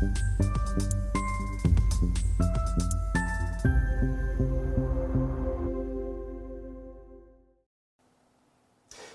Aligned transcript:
Thank 0.00 0.18
you. 0.40 0.43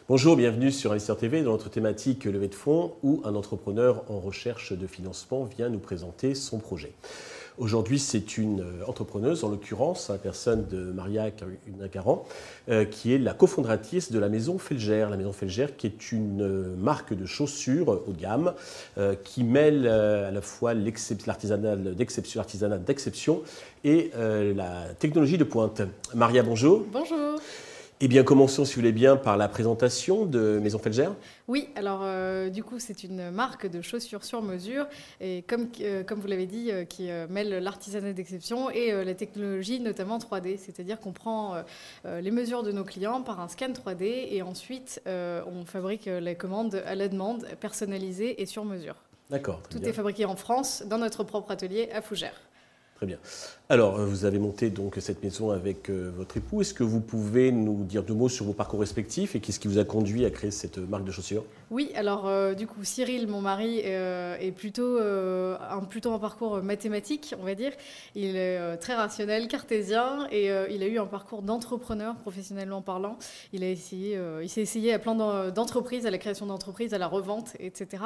Bonjour, 0.10 0.36
bienvenue 0.36 0.72
sur 0.72 0.90
Investir 0.90 1.18
TV 1.18 1.44
dans 1.44 1.52
notre 1.52 1.70
thématique 1.70 2.26
levée 2.26 2.48
de 2.48 2.56
fonds 2.56 2.94
où 3.04 3.22
un 3.26 3.36
entrepreneur 3.36 4.04
en 4.10 4.20
recherche 4.20 4.74
de 4.74 4.88
financement 4.88 5.44
vient 5.44 5.70
nous 5.70 5.78
présenter 5.78 6.34
son 6.34 6.58
projet. 6.58 6.94
Aujourd'hui, 7.60 8.00
c'est 8.00 8.40
une 8.40 8.62
euh, 8.62 8.88
entrepreneuse, 8.88 9.44
en 9.44 9.50
l'occurrence, 9.50 10.10
la 10.10 10.18
personne 10.18 10.66
de 10.66 10.80
Maria 10.80 11.30
Nagaran, 11.78 12.26
euh, 12.70 12.86
qui 12.86 13.14
est 13.14 13.20
la 13.20 13.36
cofondatrice 13.36 14.12
de 14.12 14.18
la 14.18 14.30
maison 14.30 14.58
Felger. 14.58 15.06
La 15.12 15.16
maison 15.16 15.32
Felger, 15.32 15.68
qui 15.78 15.86
est 15.86 16.12
une 16.12 16.42
euh, 16.42 16.76
marque 16.76 17.14
de 17.14 17.28
chaussures 17.28 17.90
haut 17.90 18.12
de 18.12 18.20
gamme, 18.20 18.54
qui 19.24 19.44
mêle 19.44 19.88
à 19.88 20.32
la 20.32 20.42
fois 20.42 20.74
l'artisanat 20.74 21.76
d'exception 21.76 23.44
et 23.84 24.12
la 24.16 24.88
technologie 24.98 25.38
de 25.38 25.44
pointe. 25.44 25.84
Maria, 26.16 26.42
bonjour. 26.42 26.84
Bonjour. 26.92 27.40
Eh 28.02 28.08
bien, 28.08 28.24
commençons, 28.24 28.64
si 28.64 28.76
vous 28.76 28.80
voulez 28.80 28.94
bien, 28.94 29.18
par 29.18 29.36
la 29.36 29.50
présentation 29.50 30.26
de 30.26 30.58
Maison 30.64 30.80
Felger. 30.80 31.10
Oui, 31.50 31.68
alors 31.76 32.00
euh, 32.04 32.50
du 32.50 32.64
coup, 32.64 32.80
c'est 32.80 33.04
une 33.04 33.30
marque 33.30 33.68
de 33.70 33.82
chaussures 33.82 34.24
sur 34.24 34.42
mesure, 34.42 34.88
et 35.20 35.42
comme, 35.42 35.68
euh, 35.82 36.02
comme 36.06 36.22
vous 36.22 36.28
l'avez 36.28 36.46
dit, 36.46 36.72
euh, 36.72 36.86
qui 36.86 37.10
mêle 37.30 37.62
l'artisanat 37.62 38.14
d'exception 38.14 38.70
et 38.70 38.94
la 39.04 39.14
technologie, 39.16 39.82
notamment 39.82 40.18
3D. 40.18 40.58
C'est-à-dire 40.58 40.98
qu'on 41.02 41.12
prend 41.12 41.62
les 42.06 42.32
mesures 42.32 42.64
de 42.64 42.72
nos 42.72 42.86
clients 42.86 43.22
par 43.22 43.42
un 43.42 43.50
scan 43.50 43.74
3D, 43.74 44.28
et 44.32 44.42
ensuite, 44.44 45.02
on 45.06 45.66
fabrique 45.66 46.06
les 46.06 46.36
commandes 46.36 46.82
à 46.86 46.96
la 46.96 47.10
demande, 47.10 47.48
personnalisées 47.60 48.42
et 48.42 48.46
sur 48.46 48.64
mesure. 48.64 48.96
D'accord. 49.30 49.62
Tout 49.70 49.84
est 49.84 49.94
fabriqué 49.94 50.24
en 50.24 50.38
France, 50.38 50.84
dans 50.88 50.98
notre 51.00 51.26
propre 51.26 51.52
atelier 51.52 51.90
à 51.94 52.02
Fougères. 52.02 52.49
Très 53.00 53.08
bien. 53.08 53.18
Alors, 53.72 54.00
euh, 54.00 54.06
vous 54.08 54.26
avez 54.26 54.40
monté 54.40 54.72
donc 54.72 54.96
cette 55.00 55.22
maison 55.22 55.52
avec 55.52 55.92
euh, 55.92 56.12
votre 56.18 56.36
époux. 56.38 56.62
Est-ce 56.62 56.74
que 56.74 56.84
vous 56.84 57.02
pouvez 57.02 57.52
nous 57.52 57.84
dire 57.84 58.02
deux 58.02 58.16
mots 58.16 58.28
sur 58.28 58.46
vos 58.46 58.54
parcours 58.54 58.80
respectifs 58.80 59.36
et 59.36 59.40
qu'est-ce 59.40 59.60
qui 59.60 59.68
vous 59.68 59.78
a 59.78 59.84
conduit 59.84 60.26
à 60.26 60.32
créer 60.32 60.50
cette 60.50 60.80
marque 60.80 61.04
de 61.04 61.12
chaussures? 61.12 61.46
Oui, 61.70 61.92
alors 61.94 62.28
euh, 62.28 62.56
du 62.56 62.66
coup, 62.66 62.84
Cyril, 62.84 63.28
mon 63.28 63.42
mari, 63.42 63.78
est 63.78 64.52
plutôt, 64.58 64.98
un, 64.98 65.82
plutôt 65.88 66.12
un 66.14 66.18
parcours 66.18 66.64
mathématique, 66.64 67.36
on 67.40 67.46
va 67.46 67.54
dire. 67.54 67.72
Il 68.16 68.36
est 68.36 68.78
très 68.78 68.96
rationnel, 68.96 69.48
cartésien 69.48 70.28
et 70.32 70.48
il 70.72 70.82
a 70.82 70.88
eu 70.88 70.98
un 70.98 71.06
parcours 71.06 71.44
d'entrepreneur 71.44 72.16
professionnellement 72.16 72.82
parlant. 72.82 73.20
Il 73.54 73.64
a 73.64 73.70
il 73.70 73.78
s'est 74.50 74.62
essayé 74.62 74.94
à 74.94 75.00
plein 75.00 75.14
d'entreprises, 75.52 76.08
à 76.08 76.12
la 76.12 76.18
création 76.18 76.48
d'entreprises, 76.48 76.96
à 76.96 76.98
la 76.98 77.08
revente, 77.08 77.54
etc. 77.60 78.04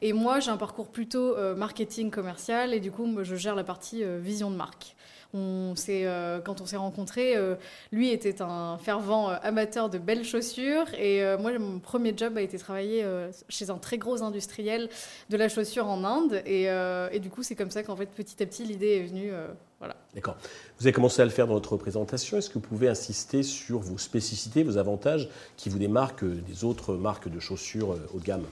Et 0.00 0.14
moi, 0.14 0.40
j'ai 0.40 0.50
un 0.50 0.56
parcours 0.56 0.88
plutôt 0.88 1.36
marketing 1.56 2.10
commercial 2.10 2.72
et 2.72 2.80
du 2.80 2.90
coup, 2.90 3.06
je 3.22 3.36
gère 3.36 3.54
la 3.54 3.64
partie 3.64 4.02
vision 4.24 4.50
de 4.50 4.56
marque. 4.56 4.94
On 5.34 5.74
euh, 5.88 6.40
quand 6.40 6.60
on 6.60 6.66
s'est 6.66 6.76
rencontrés, 6.76 7.36
euh, 7.36 7.56
lui 7.90 8.10
était 8.10 8.40
un 8.40 8.78
fervent 8.78 9.30
euh, 9.30 9.36
amateur 9.42 9.90
de 9.90 9.98
belles 9.98 10.24
chaussures 10.24 10.86
et 10.96 11.22
moi, 11.38 11.58
mon 11.58 11.80
premier 11.80 12.14
job 12.16 12.38
a 12.38 12.40
été 12.40 12.56
travailler 12.56 13.04
chez 13.48 13.70
un 13.70 13.78
très 13.78 13.98
gros 13.98 14.22
industriel 14.22 14.88
de 15.30 15.36
la 15.36 15.48
chaussure 15.48 15.88
en 15.88 16.04
Inde 16.04 16.42
et, 16.46 16.64
et 17.12 17.18
du 17.18 17.30
coup, 17.30 17.42
c'est 17.42 17.56
comme 17.56 17.70
ça 17.70 17.82
qu'en 17.82 17.96
fait, 17.96 18.06
petit 18.06 18.42
à 18.42 18.46
petit, 18.46 18.64
l'idée 18.64 18.98
est 18.98 19.02
venue. 19.02 19.32
voilà. 19.78 19.96
D'accord. 20.14 20.36
Vous 20.78 20.86
avez 20.86 20.92
commencé 20.92 21.20
à 21.20 21.24
le 21.24 21.30
faire 21.30 21.46
dans 21.46 21.54
votre 21.54 21.76
présentation. 21.76 22.36
Est-ce 22.36 22.48
que 22.48 22.54
vous 22.54 22.60
pouvez 22.60 22.88
insister 22.88 23.42
sur 23.42 23.80
vos 23.80 23.98
spécificités, 23.98 24.62
vos 24.62 24.78
avantages 24.78 25.28
qui 25.56 25.68
vous 25.68 25.78
démarquent 25.78 26.24
des 26.24 26.64
autres 26.64 26.94
marques 26.94 27.28
de 27.28 27.40
chaussures 27.40 27.96
haut 28.12 28.20
de 28.20 28.24
gamme? 28.24 28.44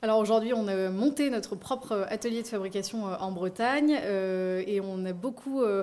Alors 0.00 0.18
aujourd'hui, 0.18 0.52
on 0.54 0.68
a 0.68 0.90
monté 0.90 1.28
notre 1.28 1.56
propre 1.56 2.06
atelier 2.08 2.42
de 2.42 2.46
fabrication 2.46 3.08
euh, 3.08 3.16
en 3.18 3.32
Bretagne 3.32 3.98
euh, 4.00 4.62
et 4.64 4.80
on 4.80 5.04
a 5.04 5.12
beaucoup 5.12 5.62
euh, 5.62 5.82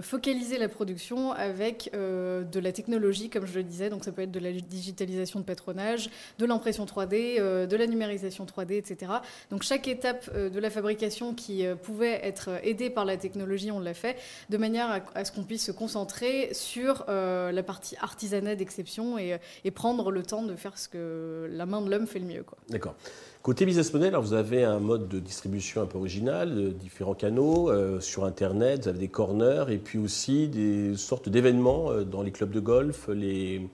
focalisé 0.00 0.56
la 0.56 0.68
production 0.68 1.32
avec 1.32 1.90
de 1.92 2.60
la 2.60 2.72
technologie, 2.72 3.28
comme 3.28 3.46
je 3.46 3.54
le 3.54 3.62
disais. 3.62 3.90
Donc 3.90 4.04
ça 4.04 4.12
peut 4.12 4.22
être 4.22 4.30
de 4.30 4.38
la 4.38 4.52
digitalisation 4.52 5.40
de 5.40 5.44
patronage, 5.44 6.10
de 6.38 6.46
l'impression 6.46 6.84
3D, 6.84 7.66
de 7.66 7.76
la 7.76 7.86
numérisation 7.86 8.46
3D, 8.46 8.74
etc. 8.74 9.12
Donc 9.50 9.62
chaque 9.62 9.88
étape 9.88 10.32
de 10.34 10.60
la 10.60 10.70
fabrication 10.70 11.34
qui 11.34 11.64
pouvait 11.82 12.20
être 12.24 12.50
aidée 12.62 12.88
par 12.88 13.04
la 13.04 13.16
technologie, 13.16 13.72
on 13.72 13.80
l'a 13.80 13.94
fait, 13.94 14.16
de 14.48 14.56
manière 14.56 15.02
à, 15.14 15.24
ce 15.24 15.32
qu'on 15.32 15.42
puisse 15.42 15.66
se 15.66 15.72
concentrer 15.72 16.50
sur 16.52 17.04
la 17.08 17.62
partie 17.62 17.96
artisanat 18.00 18.54
d'exception 18.54 19.18
et, 19.18 19.38
et, 19.64 19.70
prendre 19.70 20.10
le 20.10 20.22
temps 20.22 20.42
de 20.42 20.54
faire 20.54 20.78
ce 20.78 20.88
que 20.88 21.48
la 21.50 21.66
main 21.66 21.82
de 21.82 21.90
l'homme 21.90 22.06
fait 22.06 22.20
le 22.20 22.26
mieux. 22.26 22.44
D'accord. 22.68 22.94
Côté 23.42 23.64
business 23.64 23.94
model, 23.94 24.14
vous 24.16 24.34
avez 24.34 24.64
un 24.64 24.80
mode 24.80 25.08
de 25.08 25.18
distribution 25.18 25.80
un 25.80 25.86
peu 25.86 25.96
original, 25.96 26.74
différents 26.74 27.14
canaux 27.14 27.70
euh, 27.70 27.98
sur 27.98 28.26
Internet, 28.26 28.82
vous 28.82 28.88
avez 28.88 28.98
des 28.98 29.08
corners 29.08 29.64
et 29.70 29.78
puis 29.78 29.98
aussi 29.98 30.46
des 30.46 30.94
sortes 30.94 31.30
d'événements 31.30 31.90
euh, 31.90 32.04
dans 32.04 32.20
les 32.20 32.32
clubs 32.32 32.50
de 32.50 32.60
golf, 32.60 33.08
les, 33.08 33.66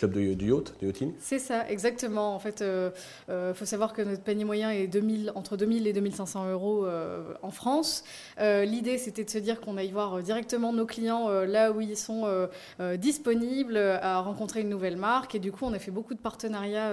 de, 0.00 0.20
yacht, 0.20 0.74
de 0.80 0.86
yachting 0.86 1.12
C'est 1.20 1.38
ça, 1.38 1.68
exactement. 1.68 2.34
En 2.34 2.38
fait, 2.38 2.60
il 2.60 2.64
euh, 2.64 2.90
euh, 3.28 3.54
faut 3.54 3.64
savoir 3.64 3.92
que 3.92 4.02
notre 4.02 4.22
panier 4.22 4.44
moyen 4.44 4.70
est 4.70 4.86
2000, 4.86 5.32
entre 5.34 5.56
2000 5.56 5.86
et 5.86 5.92
2500 5.92 6.50
euros 6.50 6.84
euh, 6.84 7.22
en 7.42 7.50
France. 7.50 8.04
L'idée, 8.38 8.98
c'était 8.98 9.24
de 9.24 9.30
se 9.30 9.38
dire 9.38 9.60
qu'on 9.60 9.76
aille 9.76 9.90
voir 9.90 10.22
directement 10.22 10.72
nos 10.72 10.86
clients 10.86 11.28
là 11.28 11.70
où 11.70 11.80
ils 11.80 11.96
sont 11.96 12.48
disponibles, 12.96 13.76
à 13.76 14.20
rencontrer 14.20 14.62
une 14.62 14.68
nouvelle 14.68 14.96
marque. 14.96 15.34
Et 15.34 15.38
du 15.38 15.52
coup, 15.52 15.64
on 15.64 15.72
a 15.72 15.78
fait 15.78 15.90
beaucoup 15.90 16.14
de 16.14 16.18
partenariats 16.18 16.90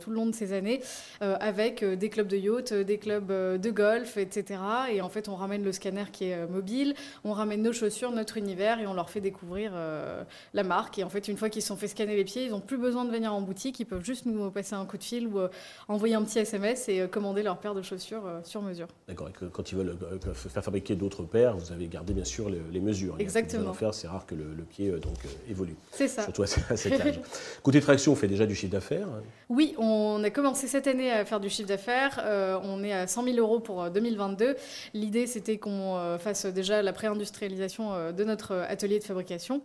tout 0.00 0.10
le 0.10 0.16
long 0.16 0.26
de 0.26 0.34
ces 0.34 0.52
années 0.52 0.80
avec 1.20 1.84
des 1.84 2.10
clubs 2.10 2.28
de 2.28 2.36
yacht, 2.36 2.72
des 2.72 2.98
clubs 2.98 3.26
de 3.28 3.70
golf, 3.70 4.16
etc. 4.16 4.60
Et 4.92 5.00
en 5.00 5.08
fait, 5.08 5.28
on 5.28 5.34
ramène 5.34 5.64
le 5.64 5.72
scanner 5.72 6.04
qui 6.12 6.26
est 6.26 6.46
mobile, 6.46 6.94
on 7.24 7.32
ramène 7.32 7.62
nos 7.62 7.72
chaussures, 7.72 8.12
notre 8.12 8.36
univers, 8.36 8.80
et 8.80 8.86
on 8.86 8.94
leur 8.94 9.10
fait 9.10 9.20
découvrir 9.20 9.72
la 10.52 10.62
marque. 10.62 10.98
Et 10.98 11.04
en 11.04 11.08
fait, 11.08 11.28
une 11.28 11.36
fois 11.36 11.48
qu'ils 11.48 11.62
sont 11.62 11.76
fait 11.76 11.88
scanner 11.88 12.14
les 12.14 12.24
pieds, 12.24 12.33
ils 12.36 12.50
n'ont 12.50 12.60
plus 12.60 12.78
besoin 12.78 13.04
de 13.04 13.10
venir 13.10 13.32
en 13.32 13.40
boutique, 13.40 13.80
ils 13.80 13.84
peuvent 13.84 14.04
juste 14.04 14.26
nous 14.26 14.50
passer 14.50 14.74
un 14.74 14.84
coup 14.84 14.98
de 14.98 15.04
fil 15.04 15.26
ou 15.26 15.38
euh, 15.38 15.48
envoyer 15.88 16.14
un 16.14 16.22
petit 16.22 16.38
SMS 16.38 16.88
et 16.88 17.00
euh, 17.00 17.06
commander 17.06 17.42
leur 17.42 17.58
paire 17.58 17.74
de 17.74 17.82
chaussures 17.82 18.26
euh, 18.26 18.40
sur 18.44 18.62
mesure. 18.62 18.88
D'accord, 19.08 19.28
et 19.28 19.32
quand 19.52 19.72
ils 19.72 19.78
veulent 19.78 19.96
faire 20.34 20.64
fabriquer 20.64 20.96
d'autres 20.96 21.22
paires, 21.24 21.56
vous 21.56 21.72
avez 21.72 21.86
gardé 21.88 22.12
bien 22.12 22.24
sûr 22.24 22.48
les, 22.50 22.80
mesures. 22.80 23.16
Exactement. 23.18 23.72
c'est 23.92 24.08
rare 24.08 24.26
que 24.26 24.34
le, 24.34 24.64
pied 24.64 24.90
donc, 24.92 25.16
évolue. 25.48 25.76
C'est 25.92 26.08
ça. 26.08 26.24
Surtout 26.24 26.42
à, 26.42 26.46
cet 26.46 27.00
âge. 27.00 27.20
Côté 27.62 27.80
traction, 27.80 28.12
on 28.12 28.16
fait 28.16 28.28
déjà 28.28 28.46
du 28.46 28.54
chiffre 28.54 28.72
d'affaires 28.72 29.08
Oui, 29.48 29.74
on 29.78 30.22
a 30.22 30.30
commencé 30.30 30.66
cette 30.66 30.86
année 30.86 31.10
à 31.10 31.24
faire 31.24 31.40
du 31.40 31.48
chiffre 31.48 31.68
d'affaires. 31.68 32.22
on 32.62 32.82
est 32.82 32.92
à 32.92 33.06
100 33.06 33.24
000 33.24 33.36
euros 33.38 33.60
pour 33.60 33.90
2022. 33.90 34.56
L'idée, 34.92 35.26
c'était 35.26 35.58
qu'on 35.58 36.18
fasse 36.18 36.46
déjà 36.46 36.82
la 36.82 36.92
pré-industrialisation 36.92 38.12
de 38.12 38.24
notre 38.24 38.52
atelier 38.68 38.98
de 38.98 39.04
fabrication. 39.04 39.62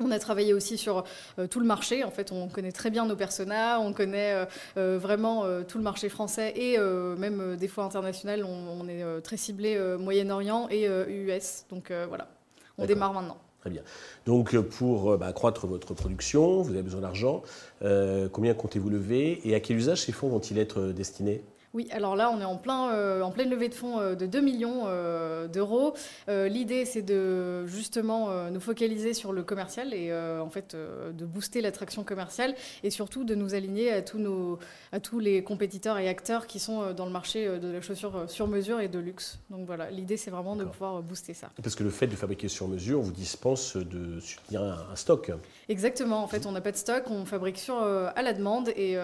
On 0.00 0.10
a 0.10 0.18
travaillé 0.18 0.52
aussi 0.52 0.76
sur 0.76 1.04
euh, 1.38 1.46
tout 1.46 1.60
le 1.60 1.66
marché. 1.66 2.04
En 2.04 2.10
fait, 2.10 2.32
on 2.32 2.48
connaît 2.48 2.72
très 2.72 2.90
bien 2.90 3.06
nos 3.06 3.16
personas, 3.16 3.78
on 3.78 3.92
connaît 3.92 4.34
euh, 4.34 4.44
euh, 4.76 4.98
vraiment 4.98 5.44
tout 5.64 5.78
le 5.78 5.84
marché 5.84 6.08
français 6.08 6.52
et 6.56 6.78
même 6.78 7.56
des 7.56 7.68
fois 7.68 7.84
international. 7.84 8.44
On, 8.44 8.88
est 8.88 9.20
très 9.22 9.36
ciblé 9.36 9.78
Moyen-Orient 9.98 10.68
et 10.70 10.86
US. 10.86 11.64
Donc 11.70 11.92
voilà, 12.08 12.28
on 12.78 12.86
démarre 12.86 13.12
maintenant. 13.12 13.38
Très 13.60 13.70
bien. 13.70 13.82
Donc 14.26 14.56
pour 14.56 15.16
bah, 15.16 15.26
accroître 15.26 15.66
votre 15.66 15.94
production, 15.94 16.62
vous 16.62 16.72
avez 16.72 16.82
besoin 16.82 17.00
d'argent. 17.00 17.42
combien 18.32 18.54
comptez-vous 18.54 18.90
lever 18.90 19.40
et 19.44 19.54
à 19.54 19.60
quel 19.60 19.76
usage 19.76 20.02
ces 20.02 20.12
fonds 20.12 20.28
vont-ils 20.28 20.58
être 20.58 20.88
destinés? 20.88 21.42
Oui, 21.74 21.88
alors 21.90 22.14
là, 22.14 22.30
on 22.30 22.40
est 22.40 22.44
en, 22.44 22.56
plein, 22.56 22.92
euh, 22.92 23.20
en 23.20 23.32
pleine 23.32 23.50
levée 23.50 23.68
de 23.68 23.74
fonds 23.74 23.98
euh, 23.98 24.14
de 24.14 24.26
2 24.26 24.40
millions 24.40 24.84
euh, 24.86 25.48
d'euros. 25.48 25.94
L'idée, 26.28 26.84
c'est 26.84 27.02
de 27.02 27.66
justement 27.66 28.50
nous 28.50 28.60
focaliser 28.60 29.12
sur 29.12 29.32
le 29.32 29.42
commercial 29.42 29.92
et 29.92 30.12
en 30.14 30.48
fait 30.48 30.76
de 30.76 31.24
booster 31.24 31.60
l'attraction 31.60 32.04
commerciale 32.04 32.54
et 32.84 32.90
surtout 32.90 33.24
de 33.24 33.34
nous 33.34 33.54
aligner 33.54 33.92
à 33.92 34.02
tous, 34.02 34.18
nos, 34.18 34.58
à 34.92 35.00
tous 35.00 35.18
les 35.18 35.42
compétiteurs 35.42 35.98
et 35.98 36.08
acteurs 36.08 36.46
qui 36.46 36.60
sont 36.60 36.92
dans 36.92 37.06
le 37.06 37.10
marché 37.10 37.58
de 37.58 37.68
la 37.68 37.80
chaussure 37.80 38.24
sur 38.28 38.46
mesure 38.46 38.80
et 38.80 38.88
de 38.88 38.98
luxe. 38.98 39.40
Donc 39.50 39.66
voilà, 39.66 39.90
l'idée, 39.90 40.16
c'est 40.16 40.30
vraiment 40.30 40.54
de 40.54 40.64
pouvoir 40.64 41.02
booster 41.02 41.34
ça. 41.34 41.50
Parce 41.62 41.74
que 41.74 41.82
le 41.82 41.90
fait 41.90 42.06
de 42.06 42.16
fabriquer 42.16 42.48
sur 42.48 42.68
mesure 42.68 43.00
vous 43.00 43.12
dispense 43.12 43.76
de 43.76 44.20
soutenir 44.20 44.62
un, 44.62 44.96
stock. 44.96 45.32
Exactement, 45.68 46.22
en 46.22 46.28
fait, 46.28 46.46
on 46.46 46.52
n'a 46.52 46.60
pas 46.60 46.72
de 46.72 46.76
stock, 46.76 47.04
on 47.10 47.24
fabrique 47.24 47.58
sur, 47.58 47.76
à 47.76 48.22
la 48.22 48.32
demande 48.32 48.68
et, 48.70 48.96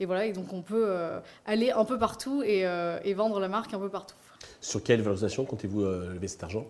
et, 0.00 0.06
voilà, 0.06 0.26
et 0.26 0.32
donc 0.32 0.52
on 0.52 0.62
peut 0.62 0.86
aller 1.46 1.70
un 1.70 1.84
peu 1.84 1.96
partout 2.02 2.42
euh, 2.44 2.98
et, 3.04 3.14
vendre 3.14 3.38
la 3.38 3.46
marque 3.46 3.72
un 3.74 3.78
peu 3.78 3.88
partout. 3.88 4.16
Sur 4.60 4.82
quelle 4.82 5.02
valorisation 5.02 5.44
comptez-vous 5.44 5.82
euh, 5.82 6.14
lever 6.14 6.26
cet 6.26 6.42
argent? 6.42 6.66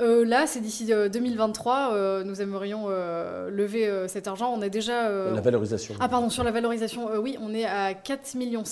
Euh, 0.00 0.24
là, 0.24 0.46
c'est 0.46 0.60
d'ici 0.60 0.86
2023. 0.86 2.24
nous 2.24 2.40
aimerions 2.40 2.88
lever 2.88 4.08
cet 4.08 4.26
argent. 4.26 4.50
On 4.56 4.62
a 4.62 4.70
déjà. 4.70 5.08
la 5.10 5.40
valorisation. 5.42 5.94
Ah, 6.00 6.08
pardon, 6.08 6.30
sur 6.30 6.44
la 6.44 6.50
valorisation, 6.50 7.10
oui, 7.20 7.36
on 7.42 7.54
est 7.54 7.66
à 7.66 7.92
4,5 7.92 8.38
millions 8.38 8.64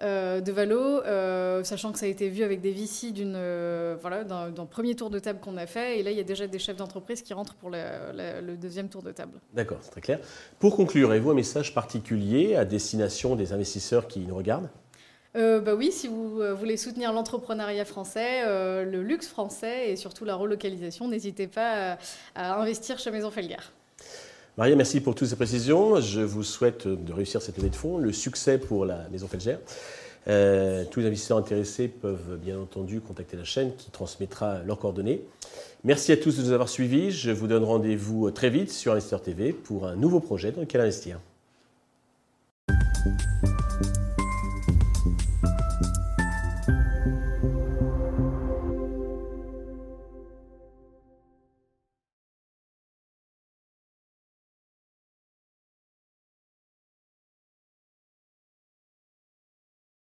de 0.00 0.50
valo, 0.50 1.02
sachant 1.62 1.92
que 1.92 1.98
ça 1.98 2.06
a 2.06 2.08
été 2.08 2.30
vu 2.30 2.42
avec 2.42 2.62
des 2.62 2.72
VC 2.72 3.12
d'une, 3.12 3.38
voilà, 4.00 4.24
d'un 4.24 4.66
premier 4.66 4.96
tour 4.96 5.10
de 5.10 5.18
table 5.18 5.40
qu'on 5.40 5.58
a 5.58 5.66
fait. 5.66 6.00
Et 6.00 6.02
là, 6.02 6.10
il 6.10 6.16
y 6.16 6.20
a 6.20 6.24
déjà 6.24 6.46
des 6.46 6.58
chefs 6.58 6.78
d'entreprise 6.78 7.20
qui 7.22 7.34
rentrent 7.34 7.54
pour 7.54 7.70
le 7.70 8.56
deuxième 8.56 8.88
tour 8.88 9.02
de 9.02 9.12
table. 9.12 9.38
D'accord, 9.52 9.78
c'est 9.82 9.90
très 9.90 10.00
clair. 10.00 10.18
Pour 10.58 10.74
conclure, 10.74 11.10
avez-vous 11.10 11.30
un 11.30 11.34
message 11.34 11.72
particulier 11.74 12.56
à 12.56 12.64
destination 12.64 13.36
des 13.36 13.52
investisseurs 13.52 14.08
qui 14.08 14.20
nous 14.20 14.34
regardent? 14.34 14.70
Bah 15.34 15.74
oui, 15.74 15.90
si 15.92 16.08
vous 16.08 16.40
voulez 16.56 16.76
soutenir 16.76 17.12
l'entrepreneuriat 17.12 17.84
français, 17.84 18.44
le 18.84 19.02
luxe 19.02 19.28
français 19.28 19.90
et 19.90 19.96
surtout 19.96 20.24
la 20.24 20.34
relocalisation, 20.34 21.08
n'hésitez 21.08 21.46
pas 21.46 21.96
à, 22.34 22.60
investir 22.60 22.98
chez 22.98 23.10
Maison 23.10 23.30
Felgard. 23.30 23.72
Maria, 24.58 24.76
merci 24.76 25.00
pour 25.00 25.14
toutes 25.14 25.28
ces 25.28 25.36
précisions. 25.36 26.00
Je 26.00 26.20
vous 26.20 26.42
souhaite 26.42 26.86
de 26.86 27.12
réussir 27.12 27.40
cette 27.40 27.56
levée 27.56 27.70
de 27.70 27.76
fonds, 27.76 27.96
le 27.96 28.12
succès 28.12 28.58
pour 28.58 28.84
la 28.84 29.08
Maison 29.10 29.26
Felger. 29.26 29.56
Euh, 30.28 30.84
tous 30.90 31.00
les 31.00 31.06
investisseurs 31.06 31.38
intéressés 31.38 31.88
peuvent 31.88 32.38
bien 32.40 32.58
entendu 32.58 33.00
contacter 33.00 33.36
la 33.36 33.44
chaîne 33.44 33.74
qui 33.76 33.90
transmettra 33.90 34.62
leurs 34.64 34.78
coordonnées. 34.78 35.22
Merci 35.84 36.12
à 36.12 36.16
tous 36.16 36.36
de 36.36 36.42
nous 36.42 36.52
avoir 36.52 36.68
suivis. 36.68 37.10
Je 37.10 37.30
vous 37.30 37.48
donne 37.48 37.64
rendez-vous 37.64 38.30
très 38.30 38.50
vite 38.50 38.70
sur 38.70 38.92
Investeur 38.92 39.22
TV 39.22 39.52
pour 39.52 39.86
un 39.86 39.96
nouveau 39.96 40.20
projet 40.20 40.52
dans 40.52 40.60
lequel 40.60 40.80
investir. 40.80 41.18